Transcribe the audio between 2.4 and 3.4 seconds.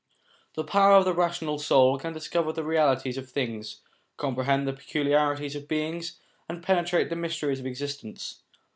the realities of